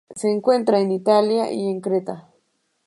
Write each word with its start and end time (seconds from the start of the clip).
Se 0.15 0.31
encuentra 0.31 0.79
en 0.79 0.91
Italia 0.91 1.51
y 1.51 1.69
en 1.69 1.79
Creta. 1.79 2.27